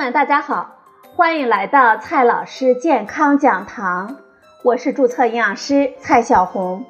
[0.00, 0.78] 们，大家好，
[1.14, 4.16] 欢迎来到蔡老师健康讲堂，
[4.64, 6.86] 我是注册营养师蔡小红。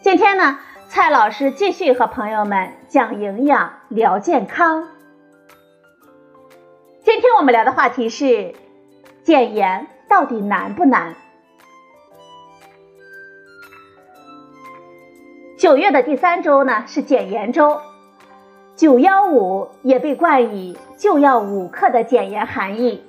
[0.00, 0.58] 今天呢，
[0.88, 4.88] 蔡老师继续和朋友们讲营养聊健康。
[7.04, 8.56] 今天我们聊的话题是
[9.22, 11.14] 减盐到底难不难？
[15.56, 17.80] 九月的第三周呢是减盐周。
[18.76, 23.02] 九幺五也被冠以“就要五克”的减盐含义。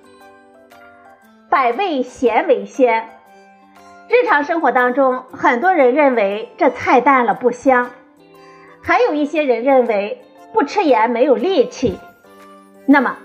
[1.50, 3.10] 百味咸为先，
[4.08, 7.92] 日常生活当中，很多人认为这菜淡了不香，
[8.82, 12.00] 还有一些人认为不吃盐没有力气。
[12.86, 13.18] 那么，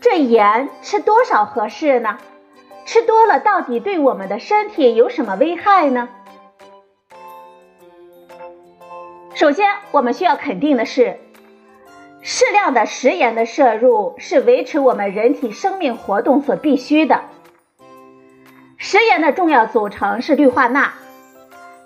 [0.00, 2.18] 这盐吃多少合适呢？
[2.86, 6.08] 吃多了到底对我们的身体有什么危害呢？
[9.34, 11.18] 首先，我们需要肯定的是。
[12.22, 17.22] 适量的食盐的摄入是维持我们人体生命活动所必须的。
[18.76, 20.92] 食盐的重要组成是氯化钠，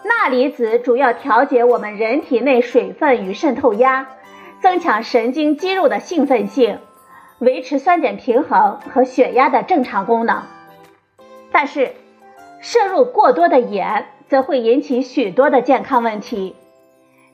[0.05, 4.08] 钠离子主要调节我们人体内水分与渗透压，
[4.60, 6.78] 增强神经肌肉的兴奋性，
[7.38, 10.42] 维持酸碱平衡和血压的正常功能。
[11.52, 11.92] 但是，
[12.60, 16.56] 摄入过多的盐则会引起许多的健康问题，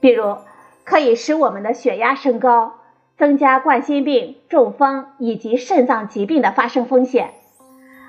[0.01, 0.37] 比如
[0.85, 2.75] 可以使我们的血压升高。
[3.21, 7.35] 增加冠心病、中风以及肾脏疾病的发生风险，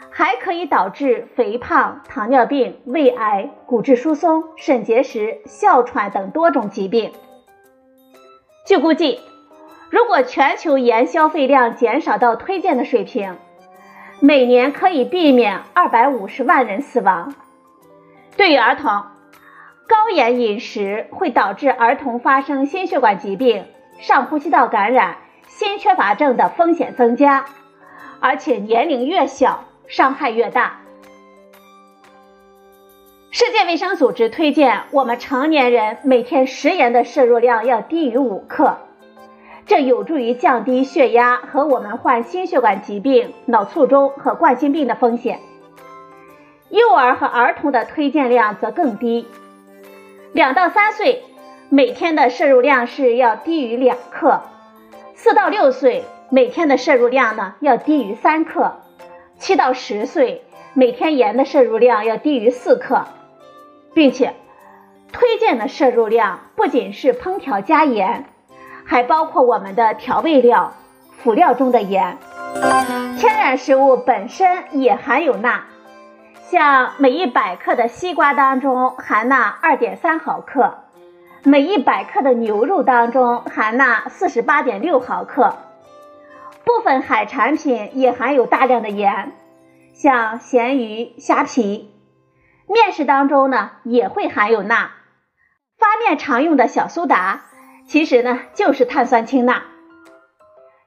[0.09, 7.11] 还可以导致肥胖、糖尿病、胃癌、骨质疏松、肾结石、哮喘等多种疾病。
[8.65, 9.19] 据估计，
[9.89, 13.35] 如果全球盐消费量减少到推荐的水平，
[14.21, 17.35] 每年可以避免二百五十万人死亡。
[18.37, 18.89] 对于儿童，
[19.89, 23.65] 高盐饮食会导致儿童发生心血管疾病。
[24.01, 27.45] 上呼吸道感染、心缺乏症的风险增加，
[28.19, 30.79] 而且年龄越小，伤害越大。
[33.29, 38.79] 世界卫生组织推荐我们成年人每天食盐的摄入量要低于五克，
[39.67, 45.39] 这有助于降低血压和我们患心血管疾病、脑卒中和冠心病的风险。
[46.69, 49.27] 幼儿和儿童的推荐量则更低，
[50.33, 51.23] 两到三岁。
[51.73, 54.41] 每天的摄入量是要低于两克，
[55.15, 58.81] 四到六岁每天的摄入量呢要低于三克，
[59.39, 60.43] 七到十岁
[60.73, 63.05] 每天盐的摄入量要低于四克，
[63.93, 64.33] 并且
[65.13, 68.25] 推荐的摄入量不仅是烹调加盐，
[68.85, 70.73] 还包括我们的调味料、
[71.23, 72.17] 辅料中的盐。
[73.17, 75.63] 天然食物本身也含有钠，
[76.49, 80.80] 像每一百克的西瓜当中含钠二点三毫克。
[81.43, 85.57] 每一百克的牛肉当中含钠四十八点六毫克，
[86.63, 89.31] 部分海产品也含有大量的盐，
[89.95, 91.89] 像咸鱼、虾皮。
[92.67, 94.91] 面食当中呢也会含有钠，
[95.79, 97.41] 发面常用的小苏打，
[97.87, 99.63] 其实呢就是碳酸氢钠。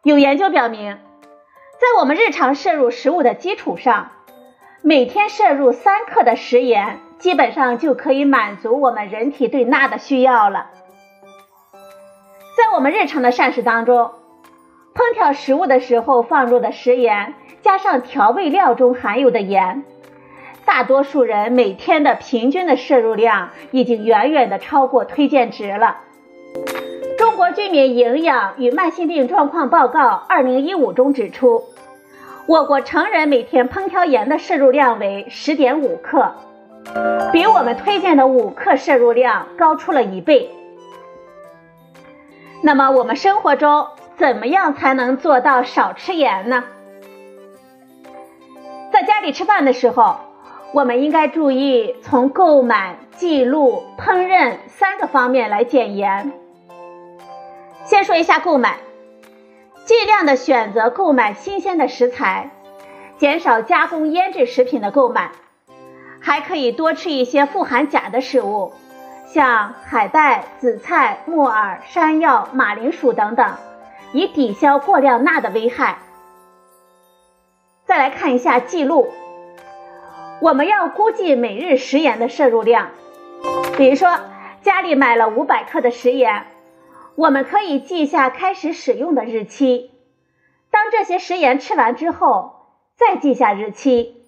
[0.04, 0.98] 有研究表明，
[1.72, 4.12] 在我们日常摄入食物的基础上，
[4.82, 7.00] 每天摄入三克的食盐。
[7.24, 10.66] 基本上就可以满足我们人体对钠的需要了。
[11.72, 14.10] 在我们日常的膳食当中，
[14.94, 19.84] 烹调食物的时候放入的食盐，加上调味料中含有的盐，
[20.66, 26.00] 大多数人每天的平均的摄入量已经远远的超过推荐值了。
[27.16, 31.64] 中国居民营养与慢性病状况报告二零一五中指出，
[32.46, 36.34] 我国成人每天烹调盐的摄入量为十点五克。
[37.32, 40.50] 比我们推荐的五克摄入量高出了一倍。
[42.62, 46.64] 那么我们生活中怎么样才能做到少吃盐呢？
[48.92, 50.16] 在家里吃饭的时候，
[50.72, 56.32] 我们应该注意从购买、记录、烹饪三个方面来减盐。
[57.84, 58.78] 先说一下购买，
[59.84, 62.50] 尽量的选择购买新鲜的食材，
[63.18, 65.32] 减少加工腌制食品的购买。
[66.24, 68.72] 还可以多吃一些富含钾的食物，
[69.26, 73.56] 像海带、紫菜、木耳、山药、马铃薯等等，
[74.14, 75.98] 以抵消过量钠的危害。
[77.84, 79.10] 再来看一下记录，
[80.40, 82.88] 我们要估计每日食盐的摄入量。
[83.76, 84.18] 比如说，
[84.62, 86.46] 家里买了五百克的食盐，
[87.16, 89.90] 我们可以记下开始使用的日期。
[90.70, 92.64] 当这些食盐吃完之后，
[92.96, 94.23] 再记下日期。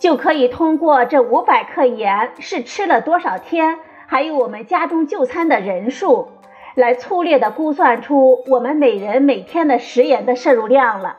[0.00, 6.30] 就可以通过这五百克盐是吃了多少天，还有我们家中就餐的人数，
[6.74, 11.18] 来粗略的估算出我们每人每天的食盐的摄入量了。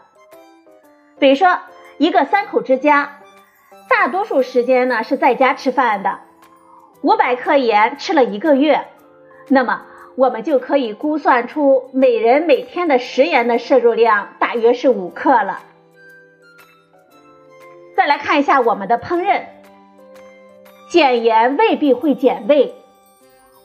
[1.20, 1.60] 比如说
[2.00, 3.20] 一个三口之家，
[3.88, 6.18] 大多数时间呢是在家吃饭的，
[7.02, 8.88] 五百克盐吃了一个月，
[9.48, 9.84] 那么
[10.16, 15.60] 我们就可以估算出每人每天的食盐的摄入量大约是五克了。
[18.02, 19.42] 再来看一下我们的烹饪，
[20.90, 22.74] 减盐未必会减味。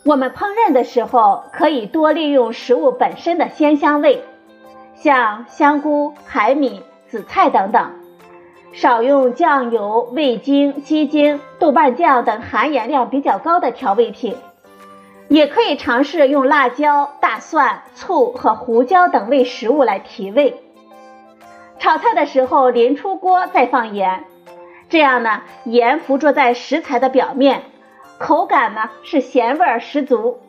[0.04, 4.22] 我们烹饪的时候可以多利用食物本身的鲜香味，
[4.94, 7.92] 像香菇、海米、紫菜等等，
[8.74, 14.36] 少用酱油、味精、鸡精、豆瓣酱等含盐量比较高的调味品。
[15.28, 20.62] 也可以尝试用辣椒、大蒜、醋和胡椒等味食物来提味。
[21.78, 24.24] 炒菜的时候淋出锅再放盐，
[24.88, 27.62] 这样呢，盐附着在食材的表面，
[28.18, 30.40] 口感呢是咸味儿十足，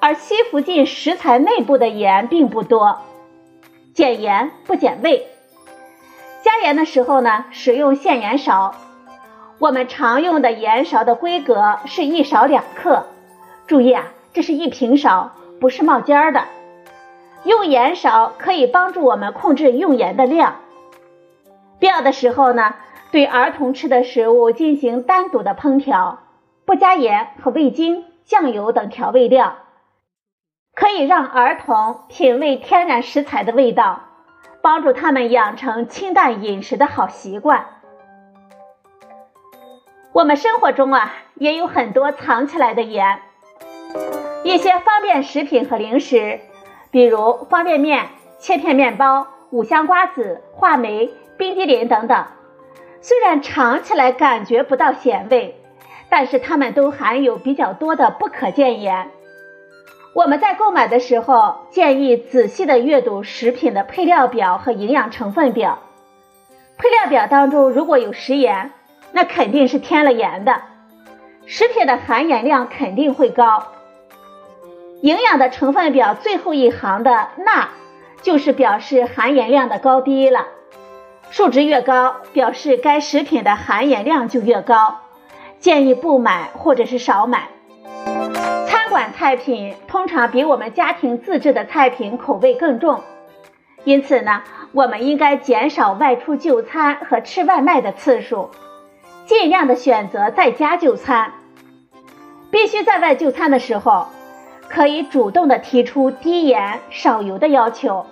[0.00, 2.98] 而吸附进食材内部的盐并不多。
[3.94, 5.26] 减盐不减味，
[6.42, 8.74] 加盐的时候呢，使用现盐勺。
[9.58, 13.06] 我们常用的盐勺的规格是一勺两克，
[13.66, 16.44] 注意啊，这是一平勺，不是冒尖儿的。
[17.44, 20.56] 用盐勺可以帮助我们控制用盐的量。
[21.78, 22.74] 必要的时候呢，
[23.12, 26.20] 对儿童吃的食物进行单独的烹调，
[26.64, 29.56] 不加盐和味精、酱油等调味料，
[30.74, 34.00] 可以让儿童品味天然食材的味道，
[34.62, 37.66] 帮助他们养成清淡饮食的好习惯。
[40.12, 43.20] 我们生活中啊，也有很多藏起来的盐，
[44.44, 46.40] 一些方便食品和零食，
[46.90, 48.06] 比如方便面、
[48.38, 51.10] 切片面包、五香瓜子、话梅。
[51.36, 52.26] 冰激凌等等，
[53.00, 55.60] 虽然尝起来感觉不到咸味，
[56.08, 59.10] 但是它们都含有比较多的不可见盐。
[60.14, 65.80] 我们在购买的时候，建议仔细的阅读食品的配料表和营养成分表。
[66.78, 68.72] 配料表当中如果有食盐，
[69.12, 70.62] 那肯定是添了盐的，
[71.44, 73.62] 食品的含盐量肯定会高。
[75.02, 77.68] 营养的成分表最后一行的钠，
[78.22, 80.46] 就是表示含盐量的高低了。
[81.30, 85.00] 数值越高，表示该食品的含盐量就越高，
[85.58, 87.48] 建议不买或者是少买。
[88.66, 93.02] 餐馆菜品通常比我们家庭自制的菜品口味更重，
[93.84, 98.50] 因此呢，我们应该减少外出就餐和吃外卖的次数，
[99.26, 101.32] 尽量的选择在家就餐。
[102.50, 104.06] 必须在外就餐的时候，
[104.68, 108.06] 可以主动的提出低盐少油的要求。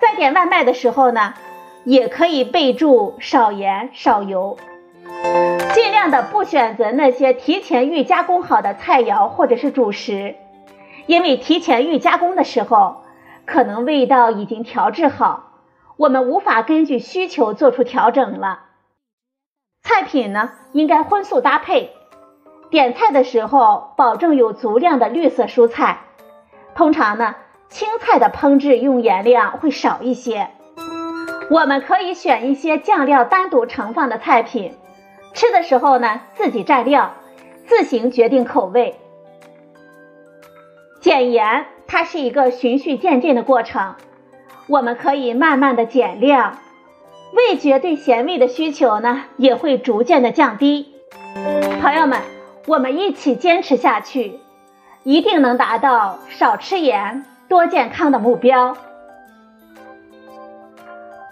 [0.00, 1.34] 在点外卖的时候呢。
[1.86, 4.56] 也可以备注少盐少油，
[5.72, 10.34] 尽量的不选择那些提前预加工好的菜肴或者是主食，
[11.06, 13.04] 因为提前预加工的时候，
[13.44, 15.52] 可能味道已经调制好，
[15.96, 18.64] 我们无法根据需求做出调整了。
[19.84, 21.92] 菜品呢应该荤素搭配，
[22.68, 26.00] 点菜的时候保证有足量的绿色蔬菜，
[26.74, 27.36] 通常呢
[27.68, 30.50] 青菜的烹制用盐量会少一些。
[31.48, 34.74] 我们可以选一些酱料单独盛放的菜品，
[35.32, 37.14] 吃的时候呢自己蘸料，
[37.66, 38.96] 自行决定口味。
[41.00, 43.94] 减盐它是一个循序渐进的过程，
[44.66, 46.58] 我们可以慢慢的减量，
[47.32, 50.94] 味觉对咸味的需求呢也会逐渐的降低。
[51.80, 52.20] 朋友们，
[52.66, 54.40] 我们一起坚持下去，
[55.04, 58.76] 一定能达到少吃盐、多健康的目标。